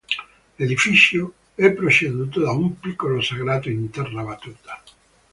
L'edificio 0.55 1.31
è 1.53 1.71
proceduto 1.73 2.39
da 2.39 2.53
un 2.53 2.79
piccolo 2.79 3.21
sagrato 3.21 3.69
in 3.69 3.87
terra 3.91 4.23
battuta. 4.23 4.81